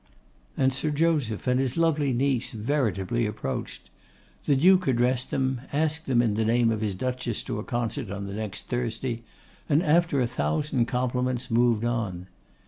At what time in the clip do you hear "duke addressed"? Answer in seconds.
4.55-5.29